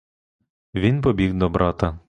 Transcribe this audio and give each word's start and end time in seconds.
Він 0.75 1.01
побіг 1.01 1.33
до 1.33 1.49
брата. 1.49 1.99